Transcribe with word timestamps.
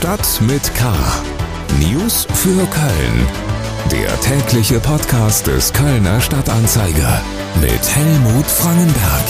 Stadt 0.00 0.40
mit 0.40 0.74
K. 0.74 0.90
News 1.78 2.26
für 2.32 2.66
Köln. 2.68 3.26
Der 3.92 4.18
tägliche 4.22 4.80
Podcast 4.80 5.46
des 5.46 5.74
Kölner 5.74 6.22
Stadtanzeiger 6.22 7.20
mit 7.60 7.94
Helmut 7.94 8.46
Frangenberg. 8.46 9.24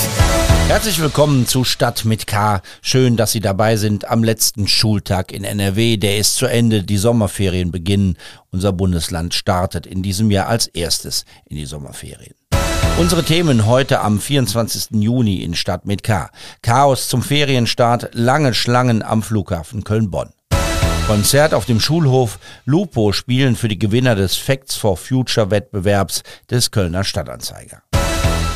Herzlich 0.68 1.00
willkommen 1.02 1.48
zu 1.48 1.64
Stadt 1.64 2.04
mit 2.04 2.28
K. 2.28 2.62
Schön, 2.82 3.16
dass 3.16 3.32
Sie 3.32 3.40
dabei 3.40 3.74
sind 3.74 4.08
am 4.08 4.22
letzten 4.22 4.68
Schultag 4.68 5.32
in 5.32 5.42
NRW. 5.42 5.96
Der 5.96 6.18
ist 6.18 6.36
zu 6.36 6.46
Ende. 6.46 6.84
Die 6.84 6.98
Sommerferien 6.98 7.72
beginnen. 7.72 8.16
Unser 8.52 8.72
Bundesland 8.72 9.34
startet 9.34 9.88
in 9.88 10.04
diesem 10.04 10.30
Jahr 10.30 10.46
als 10.46 10.68
erstes 10.68 11.24
in 11.46 11.56
die 11.56 11.66
Sommerferien. 11.66 12.36
Unsere 12.96 13.24
Themen 13.24 13.66
heute 13.66 14.02
am 14.02 14.20
24. 14.20 15.02
Juni 15.02 15.42
in 15.42 15.54
Stadt 15.54 15.84
mit 15.84 16.04
K. 16.04 16.30
Chaos 16.62 17.08
zum 17.08 17.22
Ferienstart, 17.22 18.10
lange 18.12 18.54
Schlangen 18.54 19.02
am 19.02 19.24
Flughafen 19.24 19.82
Köln-Bonn. 19.82 20.30
Konzert 21.10 21.54
auf 21.54 21.64
dem 21.64 21.80
Schulhof, 21.80 22.38
Lupo 22.66 23.10
spielen 23.10 23.56
für 23.56 23.66
die 23.66 23.80
Gewinner 23.80 24.14
des 24.14 24.36
Facts 24.36 24.76
for 24.76 24.96
Future 24.96 25.50
Wettbewerbs 25.50 26.22
des 26.48 26.70
Kölner 26.70 27.02
Stadtanzeiger. 27.02 27.82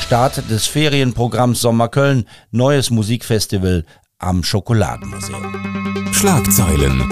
Start 0.00 0.48
des 0.48 0.68
Ferienprogramms 0.68 1.60
Sommer 1.60 1.88
Köln, 1.88 2.28
neues 2.52 2.90
Musikfestival 2.90 3.84
am 4.20 4.45
Schokoladenmuseum. 4.45 6.12
Schlagzeilen. 6.12 7.02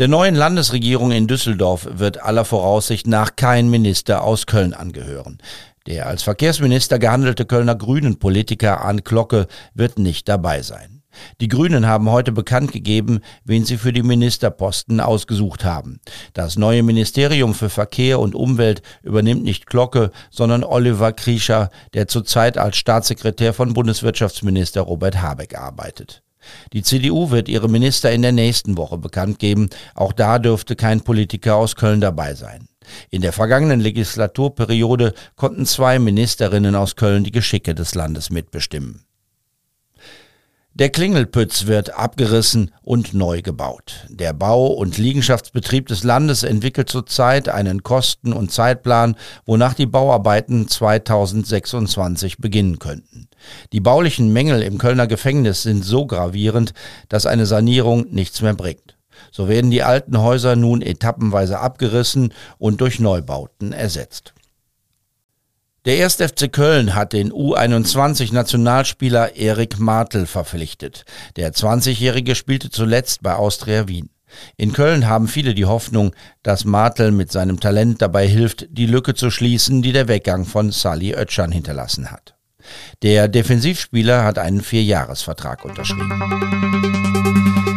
Der 0.00 0.08
neuen 0.08 0.34
Landesregierung 0.34 1.12
in 1.12 1.28
Düsseldorf 1.28 1.86
wird 1.92 2.20
aller 2.20 2.44
Voraussicht 2.44 3.06
nach 3.06 3.36
kein 3.36 3.70
Minister 3.70 4.24
aus 4.24 4.46
Köln 4.46 4.74
angehören. 4.74 5.38
Der 5.86 6.08
als 6.08 6.24
Verkehrsminister 6.24 6.98
gehandelte 6.98 7.44
Kölner 7.44 7.76
Grünen-Politiker 7.76 8.80
Arndt 8.80 9.04
Glocke 9.04 9.46
wird 9.72 10.00
nicht 10.00 10.28
dabei 10.28 10.62
sein. 10.62 10.95
Die 11.40 11.48
Grünen 11.48 11.86
haben 11.86 12.10
heute 12.10 12.32
bekannt 12.32 12.72
gegeben, 12.72 13.20
wen 13.44 13.64
sie 13.64 13.76
für 13.76 13.92
die 13.92 14.02
Ministerposten 14.02 15.00
ausgesucht 15.00 15.64
haben. 15.64 16.00
Das 16.32 16.56
neue 16.56 16.82
Ministerium 16.82 17.54
für 17.54 17.70
Verkehr 17.70 18.20
und 18.20 18.34
Umwelt 18.34 18.82
übernimmt 19.02 19.44
nicht 19.44 19.66
Glocke, 19.66 20.10
sondern 20.30 20.64
Oliver 20.64 21.12
Kriescher, 21.12 21.70
der 21.94 22.08
zurzeit 22.08 22.58
als 22.58 22.76
Staatssekretär 22.76 23.52
von 23.52 23.74
Bundeswirtschaftsminister 23.74 24.82
Robert 24.82 25.20
Habeck 25.20 25.56
arbeitet. 25.58 26.22
Die 26.72 26.82
CDU 26.82 27.30
wird 27.30 27.48
ihre 27.48 27.68
Minister 27.68 28.12
in 28.12 28.22
der 28.22 28.32
nächsten 28.32 28.76
Woche 28.76 28.98
bekannt 28.98 29.38
geben. 29.38 29.68
Auch 29.94 30.12
da 30.12 30.38
dürfte 30.38 30.76
kein 30.76 31.00
Politiker 31.00 31.56
aus 31.56 31.76
Köln 31.76 32.00
dabei 32.00 32.34
sein. 32.34 32.68
In 33.10 33.22
der 33.22 33.32
vergangenen 33.32 33.80
Legislaturperiode 33.80 35.12
konnten 35.34 35.66
zwei 35.66 35.98
Ministerinnen 35.98 36.74
aus 36.74 36.94
Köln 36.94 37.24
die 37.24 37.32
Geschicke 37.32 37.74
des 37.74 37.94
Landes 37.94 38.30
mitbestimmen. 38.30 39.05
Der 40.78 40.90
Klingelpütz 40.90 41.64
wird 41.64 41.94
abgerissen 41.94 42.70
und 42.82 43.14
neu 43.14 43.40
gebaut. 43.40 44.04
Der 44.10 44.34
Bau- 44.34 44.66
und 44.66 44.98
Liegenschaftsbetrieb 44.98 45.86
des 45.86 46.04
Landes 46.04 46.42
entwickelt 46.42 46.90
zurzeit 46.90 47.48
einen 47.48 47.82
Kosten- 47.82 48.34
und 48.34 48.52
Zeitplan, 48.52 49.16
wonach 49.46 49.72
die 49.72 49.86
Bauarbeiten 49.86 50.68
2026 50.68 52.36
beginnen 52.36 52.78
könnten. 52.78 53.28
Die 53.72 53.80
baulichen 53.80 54.34
Mängel 54.34 54.60
im 54.60 54.76
Kölner 54.76 55.06
Gefängnis 55.06 55.62
sind 55.62 55.82
so 55.82 56.06
gravierend, 56.06 56.74
dass 57.08 57.24
eine 57.24 57.46
Sanierung 57.46 58.08
nichts 58.10 58.42
mehr 58.42 58.52
bringt. 58.52 58.98
So 59.32 59.48
werden 59.48 59.70
die 59.70 59.82
alten 59.82 60.20
Häuser 60.20 60.56
nun 60.56 60.82
etappenweise 60.82 61.58
abgerissen 61.58 62.34
und 62.58 62.82
durch 62.82 63.00
Neubauten 63.00 63.72
ersetzt. 63.72 64.34
Der 65.86 66.04
1. 66.04 66.16
FC 66.16 66.50
Köln 66.50 66.96
hat 66.96 67.12
den 67.12 67.32
U21-Nationalspieler 67.32 69.36
Erik 69.36 69.78
Martel 69.78 70.26
verpflichtet. 70.26 71.04
Der 71.36 71.52
20-Jährige 71.52 72.34
spielte 72.34 72.70
zuletzt 72.70 73.22
bei 73.22 73.36
Austria 73.36 73.86
Wien. 73.86 74.10
In 74.56 74.72
Köln 74.72 75.06
haben 75.06 75.28
viele 75.28 75.54
die 75.54 75.64
Hoffnung, 75.64 76.12
dass 76.42 76.64
Martel 76.64 77.12
mit 77.12 77.30
seinem 77.30 77.60
Talent 77.60 78.02
dabei 78.02 78.26
hilft, 78.26 78.66
die 78.70 78.86
Lücke 78.86 79.14
zu 79.14 79.30
schließen, 79.30 79.80
die 79.80 79.92
der 79.92 80.08
Weggang 80.08 80.44
von 80.44 80.72
Sally 80.72 81.14
Oetschan 81.14 81.52
hinterlassen 81.52 82.10
hat. 82.10 82.35
Der 83.02 83.28
Defensivspieler 83.28 84.24
hat 84.24 84.38
einen 84.38 84.62
Vierjahresvertrag 84.62 85.64
unterschrieben. 85.64 86.22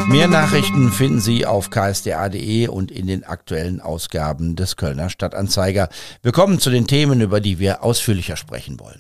Mehr 0.09 0.27
Nachrichten 0.27 0.91
finden 0.91 1.19
Sie 1.19 1.45
auf 1.45 1.69
ksda.de 1.69 2.67
und 2.67 2.89
in 2.89 3.05
den 3.05 3.23
aktuellen 3.23 3.79
Ausgaben 3.79 4.55
des 4.55 4.75
Kölner 4.75 5.09
Stadtanzeiger. 5.11 5.87
Wir 6.23 6.31
kommen 6.31 6.59
zu 6.59 6.71
den 6.71 6.87
Themen, 6.87 7.21
über 7.21 7.39
die 7.39 7.59
wir 7.59 7.83
ausführlicher 7.83 8.35
sprechen 8.35 8.79
wollen. 8.79 8.97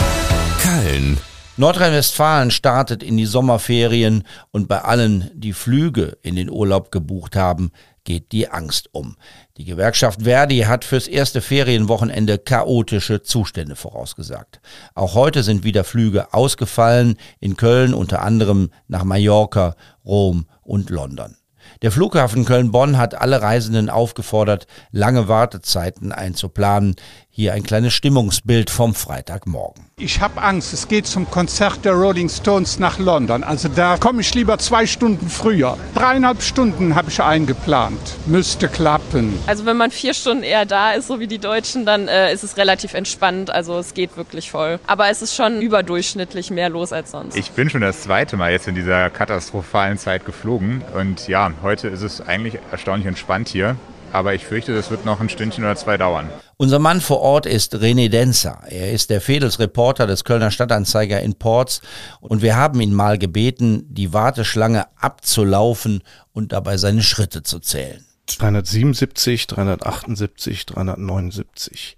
Köln. 0.61 1.17
Nordrhein-Westfalen 1.59 2.51
startet 2.51 3.03
in 3.03 3.17
die 3.17 3.25
Sommerferien 3.25 4.23
und 4.51 4.69
bei 4.69 4.79
allen, 4.79 5.29
die 5.33 5.51
Flüge 5.51 6.17
in 6.21 6.37
den 6.37 6.49
Urlaub 6.49 6.89
gebucht 6.89 7.35
haben, 7.35 7.71
geht 8.05 8.31
die 8.31 8.47
Angst 8.47 8.87
um. 8.93 9.17
Die 9.57 9.65
Gewerkschaft 9.65 10.21
Verdi 10.21 10.59
hat 10.59 10.85
fürs 10.85 11.09
erste 11.09 11.41
Ferienwochenende 11.41 12.37
chaotische 12.37 13.23
Zustände 13.23 13.75
vorausgesagt. 13.75 14.61
Auch 14.95 15.15
heute 15.15 15.43
sind 15.43 15.65
wieder 15.65 15.83
Flüge 15.83 16.33
ausgefallen, 16.33 17.17
in 17.41 17.57
Köln 17.57 17.93
unter 17.93 18.21
anderem 18.21 18.69
nach 18.87 19.03
Mallorca, 19.03 19.75
Rom 20.05 20.45
und 20.61 20.89
London. 20.89 21.35
Der 21.81 21.91
Flughafen 21.91 22.45
Köln-Bonn 22.45 22.97
hat 22.97 23.15
alle 23.15 23.41
Reisenden 23.41 23.89
aufgefordert, 23.89 24.67
lange 24.91 25.27
Wartezeiten 25.27 26.11
einzuplanen. 26.11 26.95
Hier 27.31 27.53
ein 27.53 27.63
kleines 27.63 27.93
Stimmungsbild 27.93 28.69
vom 28.69 28.93
Freitagmorgen. 28.93 29.85
Ich 29.97 30.19
habe 30.19 30.41
Angst, 30.41 30.73
es 30.73 30.89
geht 30.89 31.07
zum 31.07 31.29
Konzert 31.29 31.85
der 31.85 31.93
Rolling 31.93 32.27
Stones 32.27 32.79
nach 32.79 32.99
London. 32.99 33.43
Also 33.43 33.69
da 33.69 33.97
komme 33.97 34.21
ich 34.21 34.33
lieber 34.33 34.57
zwei 34.57 34.85
Stunden 34.85 35.29
früher. 35.29 35.77
Dreieinhalb 35.93 36.41
Stunden 36.41 36.95
habe 36.95 37.09
ich 37.09 37.21
eingeplant. 37.21 37.99
Müsste 38.25 38.67
klappen. 38.67 39.39
Also 39.47 39.65
wenn 39.65 39.77
man 39.77 39.91
vier 39.91 40.13
Stunden 40.13 40.43
eher 40.43 40.65
da 40.65 40.91
ist, 40.91 41.07
so 41.07 41.21
wie 41.21 41.27
die 41.27 41.37
Deutschen, 41.37 41.85
dann 41.85 42.09
äh, 42.09 42.33
ist 42.33 42.43
es 42.43 42.57
relativ 42.57 42.93
entspannt. 42.93 43.49
Also 43.51 43.77
es 43.77 43.93
geht 43.93 44.17
wirklich 44.17 44.51
voll. 44.51 44.79
Aber 44.85 45.09
es 45.09 45.21
ist 45.21 45.35
schon 45.35 45.61
überdurchschnittlich 45.61 46.51
mehr 46.51 46.67
los 46.69 46.91
als 46.91 47.11
sonst. 47.11 47.37
Ich 47.37 47.51
bin 47.51 47.69
schon 47.69 47.81
das 47.81 48.01
zweite 48.01 48.35
Mal 48.35 48.51
jetzt 48.51 48.67
in 48.67 48.75
dieser 48.75 49.09
katastrophalen 49.09 49.97
Zeit 49.97 50.25
geflogen. 50.25 50.81
Und 50.93 51.27
ja, 51.29 51.51
heute 51.61 51.87
ist 51.87 52.01
es 52.01 52.21
eigentlich 52.21 52.59
erstaunlich 52.71 53.07
entspannt 53.07 53.49
hier. 53.49 53.75
Aber 54.11 54.33
ich 54.33 54.45
fürchte, 54.45 54.73
das 54.73 54.89
wird 54.89 55.05
noch 55.05 55.19
ein 55.19 55.29
Stündchen 55.29 55.63
oder 55.63 55.75
zwei 55.75 55.97
dauern. 55.97 56.29
Unser 56.57 56.79
Mann 56.79 56.99
vor 56.99 57.21
Ort 57.21 57.45
ist 57.45 57.75
René 57.75 58.09
Denzer. 58.09 58.61
Er 58.67 58.91
ist 58.91 59.09
der 59.09 59.21
Fedels-Reporter 59.21 60.07
des 60.07 60.23
Kölner 60.23 60.51
Stadtanzeiger 60.51 61.21
in 61.21 61.35
Ports 61.35 61.81
und 62.19 62.41
wir 62.41 62.55
haben 62.55 62.81
ihn 62.81 62.93
mal 62.93 63.17
gebeten, 63.17 63.85
die 63.87 64.11
Warteschlange 64.11 64.87
abzulaufen 64.97 66.01
und 66.33 66.51
dabei 66.53 66.77
seine 66.77 67.03
Schritte 67.03 67.43
zu 67.43 67.59
zählen. 67.59 68.03
377, 68.37 69.47
378, 69.47 70.65
379. 70.65 71.97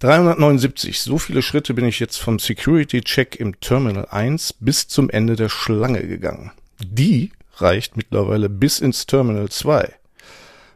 379, 0.00 1.00
so 1.00 1.18
viele 1.18 1.42
Schritte 1.42 1.74
bin 1.74 1.84
ich 1.84 2.00
jetzt 2.00 2.16
vom 2.16 2.38
Security-Check 2.38 3.36
im 3.36 3.58
Terminal 3.60 4.06
1 4.10 4.54
bis 4.54 4.88
zum 4.88 5.10
Ende 5.10 5.36
der 5.36 5.48
Schlange 5.48 6.06
gegangen. 6.06 6.52
Die 6.80 7.32
reicht 7.62 7.96
mittlerweile 7.96 8.48
bis 8.48 8.80
ins 8.80 9.06
Terminal 9.06 9.48
2. 9.48 9.92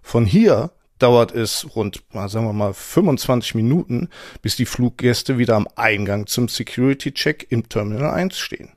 Von 0.03 0.27
hier 0.27 0.71
dauert 0.99 1.33
es 1.33 1.75
rund, 1.75 2.03
sagen 2.13 2.47
wir 2.47 2.53
mal, 2.53 2.73
25 2.73 3.55
Minuten, 3.55 4.09
bis 4.43 4.57
die 4.57 4.67
Fluggäste 4.67 5.39
wieder 5.39 5.57
am 5.57 5.69
Eingang 5.77 6.27
zum 6.27 6.49
Security-Check 6.49 7.47
im 7.51 7.69
Terminal 7.69 8.13
1 8.13 8.39
stehen. 8.39 8.71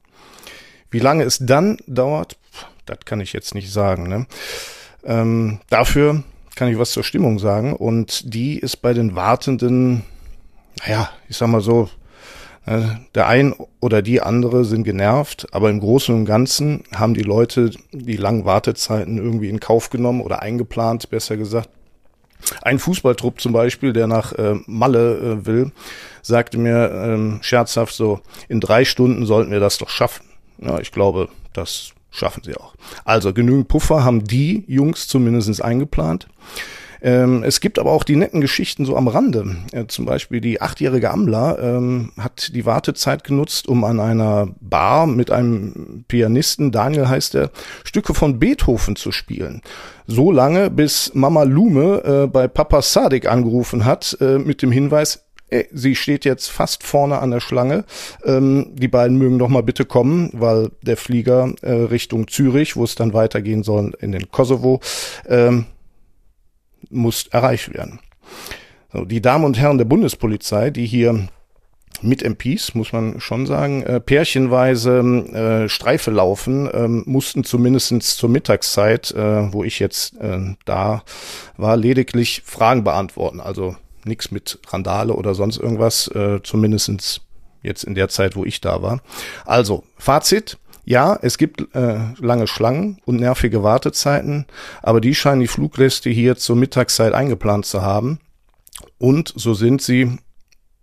Wie 0.90 1.00
lange 1.00 1.24
es 1.24 1.40
dann 1.40 1.78
dauert, 1.86 2.38
das 2.86 3.00
kann 3.06 3.20
ich 3.20 3.34
jetzt 3.34 3.54
nicht 3.54 3.72
sagen. 3.72 4.08
Ne? 4.08 4.26
Ähm, 5.04 5.60
dafür 5.70 6.24
kann 6.56 6.70
ich 6.70 6.80
was 6.80 6.92
zur 6.92 7.04
Stimmung 7.04 7.40
sagen 7.40 7.74
und 7.74 8.34
die 8.34 8.58
ist 8.58 8.78
bei 8.78 8.94
den 8.94 9.16
Wartenden, 9.16 10.04
naja, 10.80 11.10
ich 11.30 11.38
sag 11.38 11.50
mal 11.50 11.62
so, 11.62 11.90
der 13.16 13.28
ein 13.28 13.56
oder 13.80 14.02
die 14.02 14.22
andere 14.22 14.66
sind 14.66 14.84
genervt, 14.84 15.48
aber 15.52 15.70
im 15.70 15.80
Großen 15.80 16.14
und 16.14 16.26
Ganzen 16.26 16.84
haben 16.94 17.14
die 17.14 17.24
Leute 17.24 17.72
die 17.94 18.18
langen 18.18 18.44
Wartezeiten 18.44 19.18
irgendwie 19.18 19.48
in 19.48 19.62
Kauf 19.62 19.90
genommen 19.90 20.20
oder 20.20 20.42
eingeplant, 20.42 21.10
besser 21.10 21.38
gesagt. 21.38 21.70
Ein 22.62 22.80
Fußballtrupp 22.80 23.42
zum 23.42 23.54
Beispiel, 23.54 23.94
der 23.94 24.08
nach 24.08 24.34
äh, 24.34 24.56
Malle 24.66 25.18
äh, 25.18 25.46
will, 25.46 25.72
sagte 26.22 26.58
mir 26.58 26.92
ähm, 26.92 27.40
scherzhaft 27.42 27.94
so, 27.94 28.20
in 28.48 28.60
drei 28.60 28.86
Stunden 28.86 29.26
sollten 29.26 29.52
wir 29.52 29.60
das 29.60 29.78
doch 29.78 29.90
schaffen. 29.90 30.26
Ja, 30.60 30.80
ich 30.80 30.92
glaube, 30.92 31.30
das 31.54 31.94
schaffen 32.12 32.44
sie 32.44 32.56
auch. 32.56 32.76
Also 33.06 33.34
genügend 33.34 33.68
Puffer 33.68 34.04
haben 34.04 34.24
die 34.24 34.66
Jungs 34.68 35.08
zumindest 35.08 35.62
eingeplant. 35.62 36.28
Ähm, 37.02 37.44
es 37.44 37.60
gibt 37.60 37.80
aber 37.80 37.92
auch 37.92 38.04
die 38.04 38.16
netten 38.16 38.42
Geschichten 38.42 38.86
so 38.86 38.96
am 38.96 39.08
Rande. 39.08 39.58
Äh, 39.72 39.86
zum 39.88 40.06
Beispiel 40.06 40.42
die 40.42 40.62
achtjährige 40.62 41.12
Amla 41.12 41.58
ähm, 41.60 42.12
hat 42.18 42.56
die 42.56 42.66
Wartezeit 42.66 43.24
genutzt, 43.24 43.68
um 43.68 43.84
an 43.84 44.00
einer 44.00 44.50
Bar 44.60 45.08
mit 45.08 45.32
einem 45.32 46.06
Pianisten, 46.08 46.72
Daniel 46.72 47.08
heißt 47.08 47.36
er, 47.36 47.52
Stücke 47.84 48.14
von 48.14 48.40
Beethoven 48.40 48.96
zu 48.96 49.12
spielen. 49.12 49.62
So 50.06 50.32
lange, 50.32 50.70
bis 50.70 51.12
Mama 51.14 51.44
Lume 51.44 52.04
äh, 52.04 52.28
bei 52.28 52.48
Papa 52.48 52.82
Sadik 52.82 53.30
angerufen 53.30 53.86
hat 53.86 54.18
äh, 54.22 54.38
mit 54.38 54.62
dem 54.62 54.72
Hinweis, 54.72 55.28
sie 55.72 55.96
steht 55.96 56.26
jetzt 56.26 56.50
fast 56.50 56.84
vorne 56.84 57.20
an 57.20 57.32
der 57.32 57.40
Schlange. 57.40 57.86
Ähm, 58.26 58.72
die 58.74 58.88
beiden 58.88 59.18
mögen 59.18 59.40
doch 59.40 59.48
mal 59.48 59.64
bitte 59.64 59.86
kommen, 59.86 60.30
weil 60.34 60.72
der 60.82 60.98
Flieger 60.98 61.54
äh, 61.62 61.72
Richtung 61.72 62.28
Zürich, 62.28 62.76
wo 62.76 62.84
es 62.84 62.96
dann 62.96 63.14
weitergehen 63.14 63.64
soll 63.64 63.94
in 64.00 64.12
den 64.12 64.30
Kosovo, 64.30 64.82
ähm, 65.28 65.66
muss 66.90 67.28
erreicht 67.28 67.74
werden. 67.74 68.00
So, 68.92 69.06
die 69.06 69.22
Damen 69.22 69.46
und 69.46 69.58
Herren 69.58 69.78
der 69.78 69.86
Bundespolizei, 69.86 70.70
die 70.70 70.86
hier 70.86 71.28
mit 72.02 72.24
MPs, 72.24 72.76
muss 72.76 72.94
man 72.94 73.20
schon 73.20 73.46
sagen, 73.46 73.82
äh, 73.84 74.00
pärchenweise 74.00 75.00
äh, 75.00 75.70
Streife 75.70 76.12
laufen, 76.12 76.70
äh, 76.70 76.88
mussten 76.88 77.44
zumindestens 77.44 78.16
zur 78.16 78.30
Mittagszeit, 78.30 79.12
äh, 79.12 79.52
wo 79.52 79.64
ich 79.64 79.80
jetzt 79.80 80.16
äh, 80.20 80.56
da 80.66 81.04
war, 81.58 81.78
lediglich 81.78 82.44
Fragen 82.46 82.84
beantworten. 82.84 83.40
Also 83.40 83.76
nichts 84.06 84.32
mit 84.32 84.60
Randale 84.68 85.14
oder 85.14 85.34
sonst 85.34 85.58
irgendwas, 85.58 86.08
äh, 86.10 86.42
zumindestens 86.44 87.22
jetzt 87.64 87.84
in 87.84 87.96
der 87.96 88.10
Zeit, 88.10 88.36
wo 88.36 88.46
ich 88.46 88.62
da 88.62 88.82
war. 88.82 89.02
Also, 89.46 89.84
Fazit. 89.98 90.58
Ja, 90.88 91.20
es 91.22 91.38
gibt 91.38 91.76
äh, 91.76 92.00
lange 92.18 92.48
Schlangen 92.48 93.02
und 93.04 93.18
nervige 93.18 93.62
Wartezeiten, 93.62 94.46
aber 94.82 95.02
die 95.02 95.16
scheinen 95.16 95.42
die 95.42 95.48
Fluggäste 95.48 96.10
hier 96.10 96.38
zur 96.38 96.56
Mittagszeit 96.56 97.14
eingeplant 97.14 97.66
zu 97.66 97.82
haben. 97.82 98.20
Und 98.98 99.34
so 99.36 99.54
sind 99.54 99.82
sie, 99.82 100.18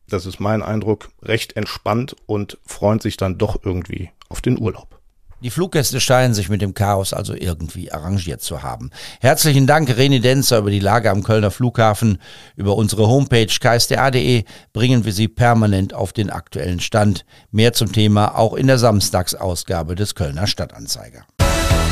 das 0.07 0.27
ist 0.27 0.41
mein 0.41 0.63
Eindruck, 0.63 1.09
recht 1.23 1.57
entspannt 1.57 2.17
und 2.27 2.59
freuen 2.67 3.01
sich 3.01 3.17
dann 3.17 3.39
doch 3.39 3.65
irgendwie 3.65 4.11
auf 4.29 4.43
den 4.43 4.61
Urlaub. 4.61 5.01
Die 5.41 5.51
Fluggäste 5.51 6.01
scheinen 6.01 6.35
sich 6.35 6.49
mit 6.49 6.63
dem 6.63 6.75
Chaos 6.75 7.13
also 7.13 7.35
irgendwie 7.35 7.93
arrangiert 7.93 8.41
zu 8.41 8.63
haben. 8.63 8.91
Herzlichen 9.21 9.67
Dank, 9.67 9.91
René 9.91 10.21
Denzer, 10.21 10.59
über 10.59 10.71
die 10.71 10.81
Lage 10.81 11.11
am 11.11 11.23
Kölner 11.23 11.51
Flughafen. 11.51 12.19
Über 12.57 12.77
unsere 12.77 13.09
Homepage 13.09 13.47
ksda.de 13.47 14.45
bringen 14.73 15.05
wir 15.05 15.13
Sie 15.13 15.29
permanent 15.29 15.93
auf 15.93 16.13
den 16.13 16.31
aktuellen 16.31 16.81
Stand. 16.81 17.25
Mehr 17.51 17.73
zum 17.73 17.93
Thema 17.93 18.37
auch 18.39 18.55
in 18.55 18.67
der 18.67 18.79
Samstagsausgabe 18.79 19.95
des 19.95 20.15
Kölner 20.15 20.47
Stadtanzeiger. 20.47 21.25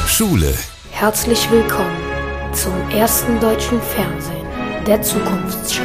Schule. 0.07 0.55
Herzlich 0.91 1.51
willkommen 1.51 1.97
zum 2.53 2.75
ersten 2.91 3.41
deutschen 3.41 3.81
Fernsehen 3.81 4.47
der 4.87 5.01
Zukunftsschau. 5.03 5.83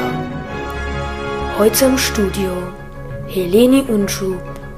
Heute 1.58 1.86
im 1.86 1.98
Studio 1.98 2.74
Heleni 3.28 3.82
Unschu 3.82 4.36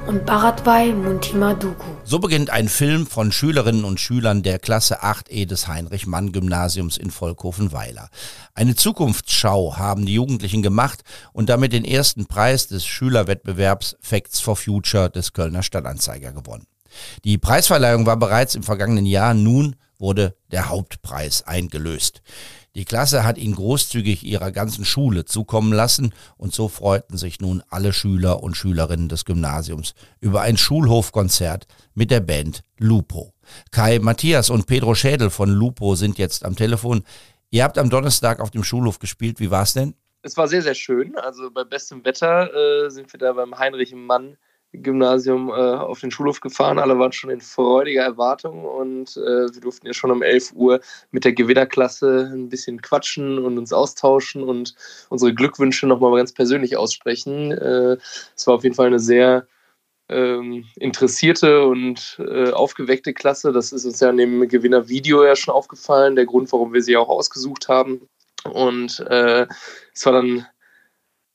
und 0.09 0.25
Bharatbhai 0.25 0.91
Muntimadugu. 0.91 1.85
So 2.03 2.17
beginnt 2.17 2.49
ein 2.49 2.67
Film 2.67 3.05
von 3.05 3.31
Schülerinnen 3.31 3.83
und 3.83 3.99
Schülern 3.99 4.41
der 4.41 4.57
Klasse 4.57 5.03
8e 5.03 5.45
des 5.45 5.67
Heinrich-Mann-Gymnasiums 5.67 6.97
in 6.97 7.11
Volkhofen-Weiler. 7.11 8.09
Eine 8.55 8.75
Zukunftsschau 8.75 9.77
haben 9.77 10.07
die 10.07 10.15
Jugendlichen 10.15 10.63
gemacht 10.63 11.03
und 11.31 11.47
damit 11.47 11.73
den 11.73 11.85
ersten 11.85 12.25
Preis 12.25 12.67
des 12.67 12.87
Schülerwettbewerbs 12.87 13.97
Facts 14.01 14.39
for 14.39 14.55
Future 14.55 15.11
des 15.11 15.33
Kölner 15.33 15.61
Stadtanzeiger 15.61 16.33
gewonnen. 16.33 16.65
Die 17.23 17.37
Preisverleihung 17.37 18.05
war 18.05 18.17
bereits 18.17 18.55
im 18.55 18.63
vergangenen 18.63 19.05
Jahr, 19.05 19.33
nun 19.33 19.75
wurde 19.97 20.35
der 20.51 20.69
Hauptpreis 20.69 21.45
eingelöst. 21.45 22.21
Die 22.75 22.85
Klasse 22.85 23.23
hat 23.23 23.37
ihn 23.37 23.55
großzügig 23.55 24.23
ihrer 24.23 24.51
ganzen 24.51 24.85
Schule 24.85 25.25
zukommen 25.25 25.73
lassen 25.73 26.13
und 26.37 26.53
so 26.53 26.67
freuten 26.67 27.17
sich 27.17 27.41
nun 27.41 27.63
alle 27.69 27.93
Schüler 27.93 28.43
und 28.43 28.55
Schülerinnen 28.55 29.09
des 29.09 29.25
Gymnasiums 29.25 29.95
über 30.21 30.41
ein 30.41 30.55
Schulhofkonzert 30.55 31.65
mit 31.95 32.11
der 32.11 32.21
Band 32.21 32.63
Lupo. 32.77 33.33
Kai 33.71 33.99
Matthias 33.99 34.49
und 34.49 34.67
Pedro 34.67 34.93
Schädel 34.93 35.29
von 35.29 35.49
Lupo 35.49 35.95
sind 35.95 36.17
jetzt 36.19 36.45
am 36.45 36.55
Telefon. 36.55 37.03
Ihr 37.49 37.63
habt 37.63 37.79
am 37.79 37.89
Donnerstag 37.89 38.39
auf 38.39 38.51
dem 38.51 38.63
Schulhof 38.63 38.99
gespielt. 38.99 39.39
Wie 39.39 39.49
war's 39.49 39.73
denn? 39.73 39.95
Es 40.21 40.37
war 40.37 40.47
sehr, 40.47 40.61
sehr 40.61 40.75
schön. 40.75 41.17
Also 41.17 41.49
bei 41.49 41.63
bestem 41.63 42.05
Wetter 42.05 42.53
äh, 42.53 42.89
sind 42.91 43.11
wir 43.11 43.19
da 43.19 43.33
beim 43.33 43.57
Heinrich 43.57 43.93
Mann 43.93 44.37
Gymnasium 44.73 45.49
äh, 45.49 45.51
auf 45.51 45.99
den 45.99 46.11
Schulhof 46.11 46.41
gefahren. 46.41 46.79
Alle 46.79 46.99
waren 46.99 47.11
schon 47.11 47.29
in 47.29 47.41
freudiger 47.41 48.03
Erwartung 48.03 48.65
und 48.65 49.17
äh, 49.17 49.53
wir 49.53 49.61
durften 49.61 49.87
ja 49.87 49.93
schon 49.93 50.11
um 50.11 50.21
11 50.21 50.53
Uhr 50.53 50.79
mit 51.11 51.25
der 51.25 51.33
Gewinnerklasse 51.33 52.31
ein 52.33 52.49
bisschen 52.49 52.81
quatschen 52.81 53.39
und 53.39 53.57
uns 53.57 53.73
austauschen 53.73 54.43
und 54.43 54.75
unsere 55.09 55.33
Glückwünsche 55.33 55.87
nochmal 55.87 56.15
ganz 56.17 56.33
persönlich 56.33 56.77
aussprechen. 56.77 57.51
Äh, 57.51 57.97
es 58.35 58.45
war 58.47 58.55
auf 58.55 58.63
jeden 58.63 58.75
Fall 58.75 58.87
eine 58.87 58.99
sehr 58.99 59.47
ähm, 60.09 60.65
interessierte 60.75 61.65
und 61.65 62.19
äh, 62.19 62.51
aufgeweckte 62.51 63.13
Klasse. 63.13 63.51
Das 63.51 63.71
ist 63.71 63.85
uns 63.85 63.99
ja 63.99 64.09
in 64.09 64.17
dem 64.17 64.47
Gewinnervideo 64.47 65.23
ja 65.23 65.35
schon 65.35 65.53
aufgefallen, 65.53 66.15
der 66.15 66.25
Grund, 66.25 66.51
warum 66.51 66.73
wir 66.73 66.81
sie 66.81 66.97
auch 66.97 67.09
ausgesucht 67.09 67.69
haben. 67.69 68.07
Und 68.43 68.99
äh, 69.09 69.45
es 69.93 70.05
war 70.05 70.13
dann 70.13 70.45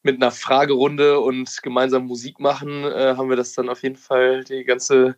mit 0.05 0.17
einer 0.17 0.31
Fragerunde 0.31 1.19
und 1.19 1.63
gemeinsam 1.63 2.07
Musik 2.07 2.39
machen, 2.39 2.85
äh, 2.85 3.15
haben 3.17 3.31
wir 3.31 3.37
das 3.37 3.55
dann 3.55 3.69
auf 3.69 3.83
jeden 3.83 3.97
Fall 3.97 4.45
die 4.45 4.63
ganze, 4.65 5.17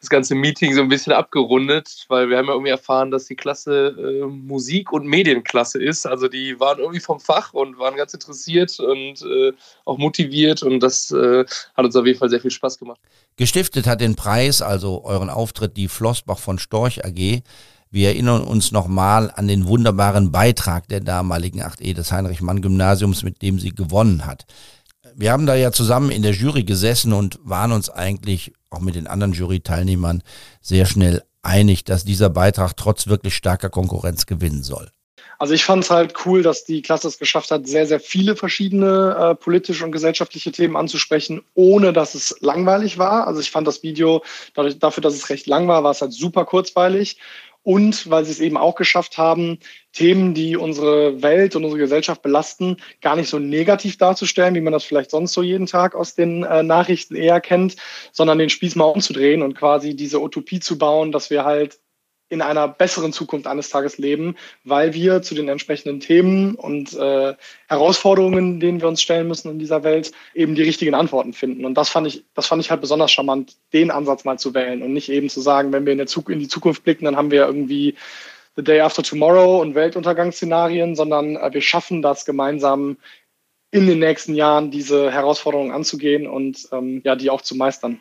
das 0.00 0.10
ganze 0.10 0.34
Meeting 0.34 0.74
so 0.74 0.82
ein 0.82 0.88
bisschen 0.88 1.12
abgerundet, 1.12 2.04
weil 2.08 2.28
wir 2.28 2.36
haben 2.36 2.48
ja 2.48 2.52
irgendwie 2.52 2.70
erfahren, 2.70 3.12
dass 3.12 3.26
die 3.26 3.36
Klasse 3.36 3.94
äh, 3.96 4.26
Musik- 4.26 4.92
und 4.92 5.06
Medienklasse 5.06 5.80
ist. 5.80 6.04
Also 6.04 6.26
die 6.26 6.58
waren 6.58 6.80
irgendwie 6.80 7.00
vom 7.00 7.20
Fach 7.20 7.54
und 7.54 7.78
waren 7.78 7.96
ganz 7.96 8.12
interessiert 8.12 8.78
und 8.80 9.22
äh, 9.22 9.52
auch 9.84 9.98
motiviert 9.98 10.64
und 10.64 10.80
das 10.80 11.12
äh, 11.12 11.44
hat 11.76 11.84
uns 11.84 11.94
auf 11.94 12.04
jeden 12.04 12.18
Fall 12.18 12.28
sehr 12.28 12.40
viel 12.40 12.50
Spaß 12.50 12.78
gemacht. 12.78 13.00
Gestiftet 13.36 13.86
hat 13.86 14.00
den 14.00 14.16
Preis, 14.16 14.62
also 14.62 15.04
euren 15.04 15.30
Auftritt, 15.30 15.76
die 15.76 15.88
Flossbach 15.88 16.38
von 16.38 16.58
Storch 16.58 17.04
AG. 17.04 17.42
Wir 17.94 18.08
erinnern 18.08 18.42
uns 18.42 18.72
nochmal 18.72 19.30
an 19.36 19.46
den 19.46 19.68
wunderbaren 19.68 20.32
Beitrag 20.32 20.88
der 20.88 20.98
damaligen 20.98 21.62
8e 21.62 21.94
des 21.94 22.10
Heinrich-Mann-Gymnasiums, 22.10 23.22
mit 23.22 23.40
dem 23.40 23.60
sie 23.60 23.70
gewonnen 23.70 24.26
hat. 24.26 24.46
Wir 25.14 25.30
haben 25.30 25.46
da 25.46 25.54
ja 25.54 25.70
zusammen 25.70 26.10
in 26.10 26.22
der 26.22 26.32
Jury 26.32 26.64
gesessen 26.64 27.12
und 27.12 27.38
waren 27.44 27.70
uns 27.70 27.90
eigentlich 27.90 28.52
auch 28.68 28.80
mit 28.80 28.96
den 28.96 29.06
anderen 29.06 29.32
Jury-Teilnehmern 29.32 30.24
sehr 30.60 30.86
schnell 30.86 31.22
einig, 31.42 31.84
dass 31.84 32.04
dieser 32.04 32.30
Beitrag 32.30 32.76
trotz 32.76 33.06
wirklich 33.06 33.36
starker 33.36 33.70
Konkurrenz 33.70 34.26
gewinnen 34.26 34.64
soll. 34.64 34.90
Also 35.38 35.54
ich 35.54 35.64
fand 35.64 35.84
es 35.84 35.90
halt 35.90 36.14
cool, 36.26 36.42
dass 36.42 36.64
die 36.64 36.82
Klasse 36.82 37.06
es 37.06 37.18
geschafft 37.18 37.52
hat, 37.52 37.68
sehr, 37.68 37.86
sehr 37.86 38.00
viele 38.00 38.34
verschiedene 38.34 39.16
äh, 39.16 39.34
politische 39.36 39.84
und 39.84 39.92
gesellschaftliche 39.92 40.50
Themen 40.50 40.76
anzusprechen, 40.76 41.42
ohne 41.54 41.92
dass 41.92 42.16
es 42.16 42.34
langweilig 42.40 42.98
war. 42.98 43.28
Also 43.28 43.40
ich 43.40 43.52
fand 43.52 43.68
das 43.68 43.84
Video, 43.84 44.24
dadurch, 44.54 44.80
dafür, 44.80 45.02
dass 45.02 45.14
es 45.14 45.30
recht 45.30 45.46
lang 45.46 45.68
war, 45.68 45.84
war 45.84 45.92
es 45.92 46.00
halt 46.00 46.12
super 46.12 46.44
kurzweilig 46.44 47.18
und 47.64 48.08
weil 48.10 48.24
sie 48.24 48.30
es 48.30 48.40
eben 48.40 48.56
auch 48.56 48.76
geschafft 48.76 49.18
haben, 49.18 49.58
Themen, 49.92 50.34
die 50.34 50.56
unsere 50.56 51.22
Welt 51.22 51.56
und 51.56 51.64
unsere 51.64 51.80
Gesellschaft 51.80 52.22
belasten, 52.22 52.76
gar 53.00 53.16
nicht 53.16 53.28
so 53.28 53.38
negativ 53.38 53.96
darzustellen, 53.96 54.54
wie 54.54 54.60
man 54.60 54.72
das 54.72 54.84
vielleicht 54.84 55.10
sonst 55.10 55.32
so 55.32 55.42
jeden 55.42 55.66
Tag 55.66 55.94
aus 55.94 56.14
den 56.14 56.44
äh, 56.44 56.62
Nachrichten 56.62 57.16
eher 57.16 57.40
kennt, 57.40 57.76
sondern 58.12 58.38
den 58.38 58.50
Spieß 58.50 58.76
mal 58.76 58.84
umzudrehen 58.84 59.42
und 59.42 59.54
quasi 59.54 59.96
diese 59.96 60.20
Utopie 60.20 60.60
zu 60.60 60.78
bauen, 60.78 61.10
dass 61.10 61.30
wir 61.30 61.44
halt 61.44 61.78
in 62.28 62.42
einer 62.42 62.68
besseren 62.68 63.12
Zukunft 63.12 63.46
eines 63.46 63.68
Tages 63.68 63.98
leben, 63.98 64.36
weil 64.64 64.94
wir 64.94 65.22
zu 65.22 65.34
den 65.34 65.48
entsprechenden 65.48 66.00
Themen 66.00 66.54
und 66.54 66.94
äh, 66.94 67.34
Herausforderungen, 67.68 68.60
denen 68.60 68.80
wir 68.80 68.88
uns 68.88 69.02
stellen 69.02 69.28
müssen 69.28 69.50
in 69.50 69.58
dieser 69.58 69.84
Welt, 69.84 70.12
eben 70.34 70.54
die 70.54 70.62
richtigen 70.62 70.94
Antworten 70.94 71.32
finden. 71.32 71.64
Und 71.64 71.74
das 71.74 71.90
fand 71.90 72.06
ich, 72.06 72.24
das 72.34 72.46
fand 72.46 72.62
ich 72.62 72.70
halt 72.70 72.80
besonders 72.80 73.12
charmant, 73.12 73.56
den 73.72 73.90
Ansatz 73.90 74.24
mal 74.24 74.38
zu 74.38 74.54
wählen 74.54 74.82
und 74.82 74.92
nicht 74.92 75.10
eben 75.10 75.28
zu 75.28 75.40
sagen, 75.40 75.72
wenn 75.72 75.86
wir 75.86 75.92
in, 75.92 76.00
in 76.00 76.38
die 76.40 76.48
Zukunft 76.48 76.82
blicken, 76.82 77.04
dann 77.04 77.16
haben 77.16 77.30
wir 77.30 77.46
irgendwie 77.46 77.94
The 78.56 78.62
Day 78.62 78.80
After 78.80 79.02
Tomorrow 79.02 79.60
und 79.60 79.74
Weltuntergangsszenarien, 79.74 80.96
sondern 80.96 81.36
äh, 81.36 81.52
wir 81.52 81.62
schaffen 81.62 82.02
das 82.02 82.24
gemeinsam 82.24 82.96
in 83.70 83.86
den 83.86 83.98
nächsten 83.98 84.34
Jahren, 84.34 84.70
diese 84.70 85.10
Herausforderungen 85.10 85.72
anzugehen 85.72 86.28
und 86.28 86.68
ähm, 86.70 87.02
ja, 87.04 87.16
die 87.16 87.28
auch 87.28 87.42
zu 87.42 87.56
meistern. 87.56 88.00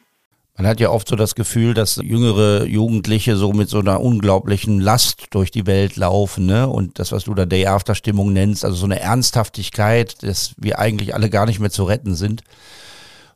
Man 0.55 0.67
hat 0.67 0.79
ja 0.79 0.91
oft 0.91 1.07
so 1.07 1.15
das 1.15 1.33
Gefühl, 1.33 1.73
dass 1.73 1.95
jüngere 1.95 2.65
Jugendliche 2.65 3.35
so 3.37 3.53
mit 3.53 3.69
so 3.69 3.79
einer 3.79 4.01
unglaublichen 4.01 4.79
Last 4.79 5.25
durch 5.31 5.49
die 5.49 5.65
Welt 5.65 5.95
laufen, 5.95 6.45
ne? 6.45 6.67
Und 6.67 6.99
das, 6.99 7.11
was 7.11 7.23
du 7.23 7.33
da 7.33 7.45
Day-After-Stimmung 7.45 8.31
nennst, 8.31 8.63
also 8.63 8.77
so 8.77 8.85
eine 8.85 8.99
Ernsthaftigkeit, 8.99 10.21
dass 10.21 10.53
wir 10.57 10.77
eigentlich 10.77 11.15
alle 11.15 11.31
gar 11.31 11.47
nicht 11.47 11.59
mehr 11.59 11.71
zu 11.71 11.85
retten 11.85 12.13
sind. 12.13 12.43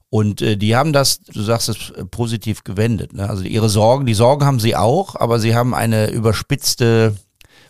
Und 0.09 0.41
äh, 0.41 0.57
die 0.57 0.75
haben 0.75 0.93
das, 0.93 1.21
du 1.21 1.41
sagst 1.41 1.69
es, 1.69 1.89
äh, 1.89 2.05
positiv 2.05 2.63
gewendet. 2.63 3.13
Ne? 3.13 3.27
Also 3.27 3.43
ihre 3.43 3.69
Sorgen, 3.69 4.05
die 4.05 4.13
Sorgen 4.13 4.45
haben 4.45 4.59
sie 4.59 4.75
auch, 4.75 5.15
aber 5.15 5.39
sie 5.39 5.55
haben 5.55 5.73
eine 5.73 6.11
überspitzte 6.11 7.15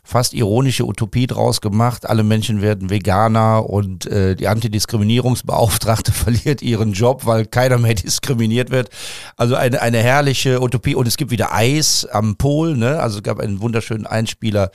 fast 0.08 0.34
ironische 0.34 0.86
Utopie 0.86 1.28
draus 1.28 1.60
gemacht. 1.60 2.10
Alle 2.10 2.24
Menschen 2.24 2.62
werden 2.62 2.90
Veganer 2.90 3.70
und 3.70 4.06
äh, 4.06 4.36
die 4.36 4.48
Antidiskriminierungsbeauftragte 4.48 6.12
verliert 6.14 6.62
ihren 6.62 6.94
Job, 6.94 7.26
weil 7.26 7.46
keiner 7.46 7.78
mehr 7.78 7.94
diskriminiert 7.96 8.70
wird. 8.70 8.90
Also 9.36 9.56
eine, 9.56 9.82
eine 9.82 9.98
herrliche 9.98 10.62
Utopie. 10.62 10.96
Und 10.96 11.08
es 11.08 11.18
gibt 11.18 11.32
wieder 11.32 11.54
Eis 11.54 12.06
am 12.06 12.38
Pol. 12.38 12.78
Ne? 12.78 13.00
Also 13.00 13.18
es 13.18 13.24
gab 13.24 13.40
einen 13.40 13.60
wunderschönen 13.60 14.08
Einspieler 14.08 14.72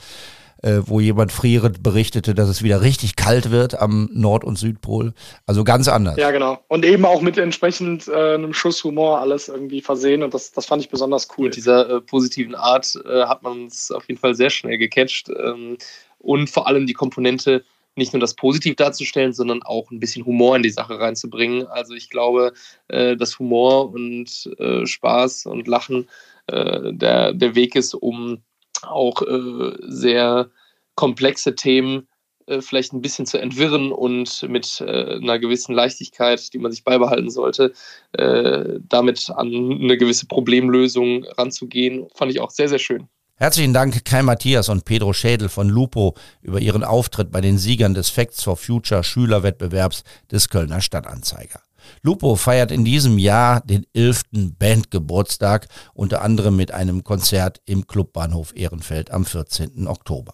äh, 0.63 0.81
wo 0.85 0.99
jemand 0.99 1.31
frierend 1.31 1.83
berichtete, 1.83 2.33
dass 2.33 2.49
es 2.49 2.63
wieder 2.63 2.81
richtig 2.81 3.15
kalt 3.15 3.51
wird 3.51 3.79
am 3.79 4.09
Nord- 4.13 4.43
und 4.43 4.57
Südpol. 4.57 5.13
Also 5.45 5.63
ganz 5.63 5.87
anders. 5.87 6.17
Ja, 6.17 6.31
genau. 6.31 6.59
Und 6.67 6.85
eben 6.85 7.05
auch 7.05 7.21
mit 7.21 7.37
entsprechend 7.37 8.07
äh, 8.07 8.33
einem 8.33 8.53
Schuss 8.53 8.83
Humor 8.83 9.19
alles 9.19 9.49
irgendwie 9.49 9.81
versehen 9.81 10.23
und 10.23 10.33
das, 10.33 10.51
das 10.51 10.65
fand 10.65 10.81
ich 10.81 10.89
besonders 10.89 11.27
cool. 11.37 11.45
Mit 11.45 11.57
dieser 11.57 11.89
äh, 11.89 12.01
positiven 12.01 12.55
Art 12.55 12.97
äh, 13.05 13.25
hat 13.25 13.43
man 13.43 13.67
es 13.67 13.91
auf 13.91 14.07
jeden 14.07 14.19
Fall 14.19 14.35
sehr 14.35 14.49
schnell 14.49 14.77
gecatcht. 14.77 15.29
Ähm, 15.29 15.77
und 16.19 16.49
vor 16.49 16.67
allem 16.67 16.87
die 16.87 16.93
Komponente 16.93 17.63
nicht 17.95 18.13
nur 18.13 18.19
das 18.19 18.33
positiv 18.33 18.75
darzustellen, 18.75 19.33
sondern 19.33 19.61
auch 19.61 19.91
ein 19.91 19.99
bisschen 19.99 20.25
Humor 20.25 20.55
in 20.55 20.63
die 20.63 20.69
Sache 20.69 20.99
reinzubringen. 20.99 21.67
Also 21.67 21.93
ich 21.93 22.09
glaube, 22.09 22.53
äh, 22.87 23.15
dass 23.15 23.37
Humor 23.37 23.91
und 23.91 24.49
äh, 24.57 24.85
Spaß 24.85 25.45
und 25.45 25.67
Lachen 25.67 26.07
äh, 26.47 26.93
der, 26.93 27.33
der 27.33 27.55
Weg 27.55 27.75
ist, 27.75 27.93
um 27.93 28.41
auch 28.83 29.21
äh, 29.21 29.73
sehr 29.81 30.49
komplexe 30.95 31.55
Themen 31.55 32.07
äh, 32.45 32.61
vielleicht 32.61 32.93
ein 32.93 33.01
bisschen 33.01 33.25
zu 33.25 33.37
entwirren 33.37 33.91
und 33.91 34.43
mit 34.49 34.81
äh, 34.81 35.15
einer 35.15 35.39
gewissen 35.39 35.73
Leichtigkeit, 35.73 36.53
die 36.53 36.59
man 36.59 36.71
sich 36.71 36.83
beibehalten 36.83 37.29
sollte, 37.29 37.73
äh, 38.13 38.79
damit 38.87 39.29
an 39.29 39.47
eine 39.47 39.97
gewisse 39.97 40.25
Problemlösung 40.25 41.23
ranzugehen, 41.37 42.07
fand 42.15 42.31
ich 42.31 42.41
auch 42.41 42.51
sehr, 42.51 42.69
sehr 42.69 42.79
schön. 42.79 43.07
Herzlichen 43.35 43.73
Dank 43.73 44.05
Kai 44.05 44.21
Matthias 44.21 44.69
und 44.69 44.85
Pedro 44.85 45.11
Schädel 45.11 45.49
von 45.49 45.67
Lupo 45.67 46.15
über 46.41 46.59
ihren 46.59 46.83
Auftritt 46.83 47.31
bei 47.31 47.41
den 47.41 47.57
Siegern 47.57 47.93
des 47.93 48.09
Facts 48.09 48.43
for 48.43 48.57
Future 48.57 49.03
Schülerwettbewerbs 49.03 50.03
des 50.31 50.49
Kölner 50.49 50.81
Stadtanzeiger. 50.81 51.61
Lupo 52.01 52.35
feiert 52.35 52.71
in 52.71 52.85
diesem 52.85 53.17
Jahr 53.17 53.61
den 53.61 53.85
11. 53.93 54.23
Bandgeburtstag, 54.57 55.67
unter 55.93 56.21
anderem 56.21 56.55
mit 56.55 56.71
einem 56.71 57.03
Konzert 57.03 57.61
im 57.65 57.87
Clubbahnhof 57.87 58.53
Ehrenfeld 58.55 59.11
am 59.11 59.25
14. 59.25 59.87
Oktober. 59.87 60.33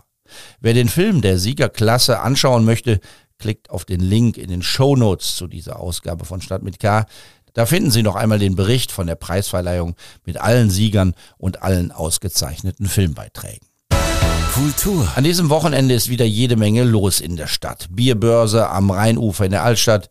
Wer 0.60 0.74
den 0.74 0.90
Film 0.90 1.22
der 1.22 1.40
Siegerklasse 1.40 2.20
anschauen 2.20 2.66
möchte, 2.66 3.00
klickt 3.38 3.70
auf 3.70 3.86
den 3.86 4.02
Link 4.02 4.38
in 4.38 4.50
den 4.50 4.62
Show 4.62 4.96
Notes 4.96 5.36
zu 5.36 5.48
dieser 5.48 5.80
Ausgabe 5.80 6.26
von 6.26 6.42
Stadt 6.42 6.62
mit 6.62 6.80
K. 6.80 7.06
Da 7.54 7.66
finden 7.66 7.90
Sie 7.90 8.04
noch 8.04 8.16
einmal 8.16 8.40
den 8.40 8.56
Bericht 8.56 8.92
von 8.92 9.08
der 9.08 9.16
Preisverleihung 9.16 9.96
mit 10.26 10.38
allen 10.38 10.70
Siegern 10.70 11.14
und 11.38 11.64
allen 11.64 11.92
ausgezeichneten 11.92 12.88
Filmbeiträgen. 12.88 13.68
Kultur. 14.54 15.08
An 15.16 15.24
diesem 15.24 15.50
Wochenende 15.50 15.94
ist 15.94 16.10
wieder 16.10 16.26
jede 16.26 16.56
Menge 16.56 16.84
los 16.84 17.22
in 17.22 17.38
der 17.38 17.48
Stadt. 17.48 17.88
Bierbörse 17.92 18.70
am 18.70 18.92
Rheinufer 18.92 19.46
in 19.46 19.52
der 19.52 19.64
Altstadt, 19.64 20.10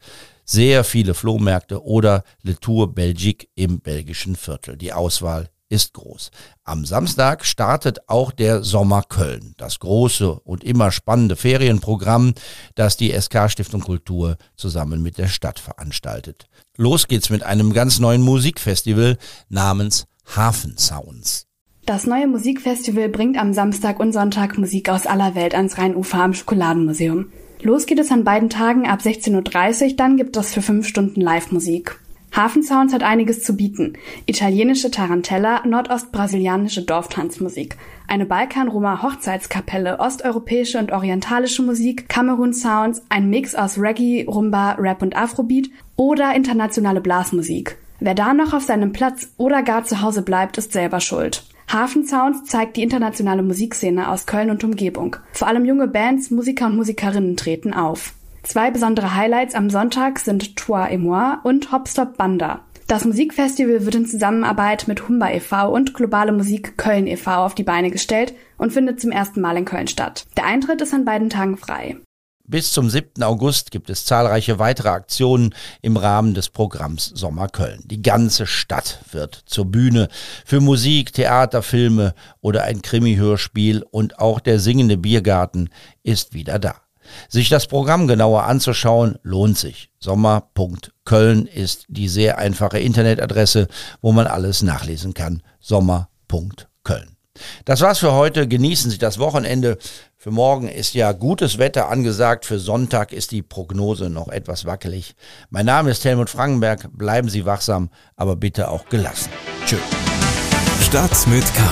sehr 0.48 0.82
viele 0.82 1.12
Flohmärkte 1.14 1.84
oder 1.84 2.24
Le 2.42 2.58
Tour 2.58 2.94
Belgique 2.94 3.48
im 3.54 3.80
belgischen 3.80 4.34
Viertel. 4.34 4.76
Die 4.76 4.94
Auswahl 4.94 5.50
ist 5.68 5.92
groß. 5.92 6.30
Am 6.64 6.86
Samstag 6.86 7.44
startet 7.44 8.08
auch 8.08 8.32
der 8.32 8.64
Sommer 8.64 9.02
Köln, 9.02 9.52
das 9.58 9.78
große 9.80 10.40
und 10.40 10.64
immer 10.64 10.90
spannende 10.90 11.36
Ferienprogramm, 11.36 12.32
das 12.74 12.96
die 12.96 13.12
SK 13.12 13.50
Stiftung 13.50 13.82
Kultur 13.82 14.38
zusammen 14.56 15.02
mit 15.02 15.18
der 15.18 15.28
Stadt 15.28 15.58
veranstaltet. 15.58 16.46
Los 16.78 17.08
geht's 17.08 17.28
mit 17.28 17.42
einem 17.42 17.74
ganz 17.74 17.98
neuen 17.98 18.22
Musikfestival 18.22 19.18
namens 19.50 20.06
Hafen 20.34 20.78
Sounds. 20.78 21.44
Das 21.84 22.06
neue 22.06 22.26
Musikfestival 22.26 23.10
bringt 23.10 23.36
am 23.38 23.52
Samstag 23.52 24.00
und 24.00 24.12
Sonntag 24.12 24.56
Musik 24.56 24.88
aus 24.88 25.06
aller 25.06 25.34
Welt 25.34 25.54
ans 25.54 25.76
Rheinufer 25.76 26.22
am 26.22 26.32
Schokoladenmuseum. 26.32 27.26
Los 27.62 27.86
geht 27.86 27.98
es 27.98 28.12
an 28.12 28.22
beiden 28.22 28.50
Tagen 28.50 28.86
ab 28.86 29.00
16.30 29.00 29.90
Uhr, 29.90 29.96
dann 29.96 30.16
gibt 30.16 30.36
es 30.36 30.54
für 30.54 30.62
fünf 30.62 30.86
Stunden 30.86 31.20
Live-Musik. 31.20 31.98
Hafensounds 32.30 32.92
hat 32.92 33.02
einiges 33.02 33.42
zu 33.42 33.56
bieten. 33.56 33.94
Italienische 34.26 34.92
Tarantella, 34.92 35.66
nordostbrasilianische 35.66 36.82
Dorftanzmusik, 36.82 37.76
eine 38.06 38.26
Balkan-Roma-Hochzeitskapelle, 38.26 39.98
osteuropäische 39.98 40.78
und 40.78 40.92
orientalische 40.92 41.62
Musik, 41.62 42.08
Kamerun-Sounds, 42.08 43.02
ein 43.08 43.28
Mix 43.28 43.56
aus 43.56 43.78
Reggae, 43.78 44.24
Rumba, 44.28 44.76
Rap 44.78 45.02
und 45.02 45.16
Afrobeat 45.16 45.68
oder 45.96 46.34
internationale 46.36 47.00
Blasmusik. 47.00 47.76
Wer 47.98 48.14
da 48.14 48.34
noch 48.34 48.52
auf 48.52 48.62
seinem 48.62 48.92
Platz 48.92 49.32
oder 49.36 49.62
gar 49.62 49.84
zu 49.84 50.00
Hause 50.00 50.22
bleibt, 50.22 50.58
ist 50.58 50.72
selber 50.72 51.00
schuld. 51.00 51.42
Hafensounds 51.70 52.44
zeigt 52.44 52.76
die 52.76 52.82
internationale 52.82 53.42
Musikszene 53.42 54.10
aus 54.10 54.26
Köln 54.26 54.50
und 54.50 54.64
Umgebung. 54.64 55.16
Vor 55.32 55.48
allem 55.48 55.64
junge 55.64 55.86
Bands, 55.86 56.30
Musiker 56.30 56.66
und 56.66 56.76
Musikerinnen 56.76 57.36
treten 57.36 57.74
auf. 57.74 58.14
Zwei 58.42 58.70
besondere 58.70 59.14
Highlights 59.14 59.54
am 59.54 59.68
Sonntag 59.68 60.18
sind 60.18 60.56
Toi 60.56 60.86
et 60.90 61.00
moi 61.00 61.36
und 61.42 61.70
Hopstop 61.70 62.16
Banda. 62.16 62.60
Das 62.86 63.04
Musikfestival 63.04 63.84
wird 63.84 63.96
in 63.96 64.06
Zusammenarbeit 64.06 64.88
mit 64.88 65.06
Humba 65.06 65.30
e.V. 65.30 65.70
und 65.70 65.92
Globale 65.92 66.32
Musik 66.32 66.78
Köln 66.78 67.06
e.V. 67.06 67.44
auf 67.44 67.54
die 67.54 67.64
Beine 67.64 67.90
gestellt 67.90 68.32
und 68.56 68.72
findet 68.72 68.98
zum 68.98 69.10
ersten 69.10 69.42
Mal 69.42 69.58
in 69.58 69.66
Köln 69.66 69.88
statt. 69.88 70.26
Der 70.38 70.46
Eintritt 70.46 70.80
ist 70.80 70.94
an 70.94 71.04
beiden 71.04 71.28
Tagen 71.28 71.58
frei. 71.58 71.98
Bis 72.50 72.72
zum 72.72 72.88
7. 72.88 73.22
August 73.24 73.70
gibt 73.70 73.90
es 73.90 74.06
zahlreiche 74.06 74.58
weitere 74.58 74.88
Aktionen 74.88 75.54
im 75.82 75.98
Rahmen 75.98 76.32
des 76.32 76.48
Programms 76.48 77.12
Sommer 77.14 77.46
Köln. 77.48 77.82
Die 77.84 78.00
ganze 78.00 78.46
Stadt 78.46 79.00
wird 79.12 79.42
zur 79.44 79.66
Bühne 79.66 80.08
für 80.46 80.60
Musik, 80.60 81.12
Theater, 81.12 81.62
Filme 81.62 82.14
oder 82.40 82.62
ein 82.64 82.80
Krimi-Hörspiel 82.80 83.82
und 83.90 84.18
auch 84.18 84.40
der 84.40 84.60
singende 84.60 84.96
Biergarten 84.96 85.68
ist 86.02 86.32
wieder 86.32 86.58
da. 86.58 86.76
Sich 87.28 87.50
das 87.50 87.66
Programm 87.66 88.08
genauer 88.08 88.44
anzuschauen, 88.44 89.18
lohnt 89.22 89.58
sich. 89.58 89.90
Sommer.köln 89.98 91.44
ist 91.44 91.84
die 91.88 92.08
sehr 92.08 92.38
einfache 92.38 92.78
Internetadresse, 92.78 93.68
wo 94.00 94.12
man 94.12 94.26
alles 94.26 94.62
nachlesen 94.62 95.12
kann. 95.12 95.42
Sommer.köln. 95.60 97.17
Das 97.64 97.80
war's 97.80 97.98
für 97.98 98.12
heute. 98.12 98.48
Genießen 98.48 98.90
Sie 98.90 98.98
das 98.98 99.18
Wochenende. 99.18 99.78
Für 100.16 100.30
morgen 100.30 100.68
ist 100.68 100.94
ja 100.94 101.12
gutes 101.12 101.58
Wetter 101.58 101.88
angesagt. 101.88 102.44
Für 102.44 102.58
Sonntag 102.58 103.12
ist 103.12 103.30
die 103.30 103.42
Prognose 103.42 104.10
noch 104.10 104.28
etwas 104.28 104.64
wackelig. 104.64 105.14
Mein 105.50 105.66
Name 105.66 105.90
ist 105.90 106.04
Helmut 106.04 106.30
Frankenberg. 106.30 106.88
Bleiben 106.92 107.28
Sie 107.28 107.46
wachsam, 107.46 107.90
aber 108.16 108.36
bitte 108.36 108.68
auch 108.68 108.86
gelassen. 108.86 109.30
Tschüss. 109.64 109.78
Stadt 110.82 111.26
mit 111.28 111.44
K. 111.54 111.62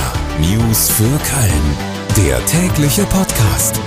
News 0.41 0.91
für 0.91 1.05
Köln. 1.05 1.77
Der 2.17 2.45
tägliche 2.47 3.05
Podcast. 3.05 3.81